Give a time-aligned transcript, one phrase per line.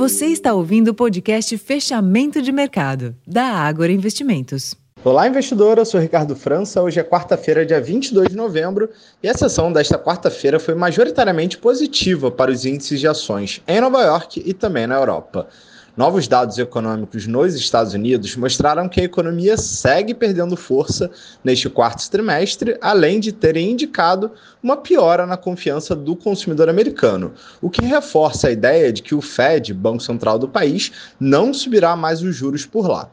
[0.00, 4.74] Você está ouvindo o podcast Fechamento de Mercado, da Ágora Investimentos.
[5.02, 5.80] Olá, investidora.
[5.80, 6.82] Eu sou Ricardo França.
[6.82, 8.90] Hoje é quarta-feira, dia 22 de novembro,
[9.22, 14.02] e a sessão desta quarta-feira foi majoritariamente positiva para os índices de ações em Nova
[14.02, 15.48] York e também na Europa.
[15.96, 21.10] Novos dados econômicos nos Estados Unidos mostraram que a economia segue perdendo força
[21.42, 24.30] neste quarto trimestre, além de terem indicado
[24.62, 29.22] uma piora na confiança do consumidor americano, o que reforça a ideia de que o
[29.22, 33.08] Fed, Banco Central do país, não subirá mais os juros por lá.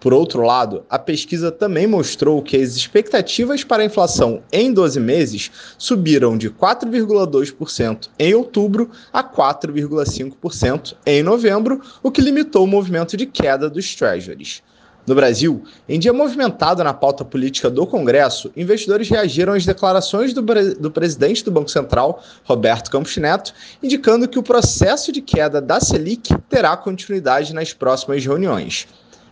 [0.00, 5.00] Por outro lado, a pesquisa também mostrou que as expectativas para a inflação em 12
[5.00, 13.16] meses subiram de 4,2% em outubro a 4,5% em novembro, o que limitou o movimento
[13.16, 14.62] de queda dos treasuries.
[15.04, 20.42] No Brasil, em dia movimentado na pauta política do Congresso, investidores reagiram às declarações do,
[20.42, 25.80] do, presidente do Banco Central, Roberto Campos Neto, indicando que o processo de queda da
[25.80, 28.86] Selic terá continuidade nas próximas reuniões.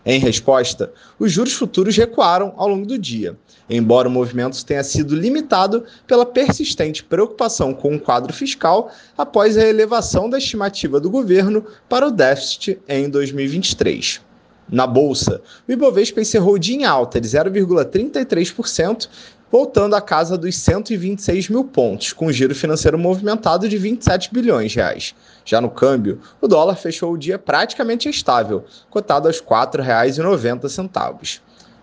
[0.09, 3.35] Em resposta, os juros futuros recuaram ao longo do dia,
[3.69, 9.67] embora o movimento tenha sido limitado pela persistente preocupação com o quadro fiscal após a
[9.67, 14.21] elevação da estimativa do governo para o déficit em 2023.
[14.69, 19.09] Na bolsa, o Ibovespa encerrou o dia em alta de 0,33%,
[19.51, 24.77] voltando à casa dos 126 mil pontos, com giro financeiro movimentado de 27 bilhões de
[24.77, 25.15] reais.
[25.45, 31.39] Já no câmbio, o dólar fechou o dia praticamente estável, cotado aos R$ 4,90.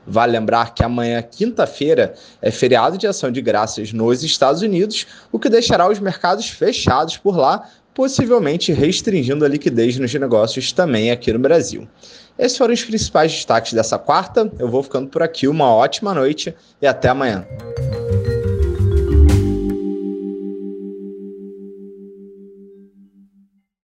[0.06, 5.38] Vale lembrar que amanhã, quinta-feira, é feriado de ação de graças nos Estados Unidos, o
[5.38, 11.32] que deixará os mercados fechados por lá, possivelmente restringindo a liquidez nos negócios também aqui
[11.32, 11.86] no Brasil.
[12.38, 14.50] Esses foram os principais destaques dessa quarta.
[14.58, 15.46] Eu vou ficando por aqui.
[15.46, 17.46] Uma ótima noite e até amanhã.